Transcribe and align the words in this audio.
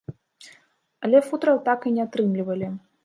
Але 1.07 1.21
футраў 1.29 1.57
так 1.67 1.79
і 1.91 1.93
не 1.99 2.03
атрымлівалі. 2.07 2.67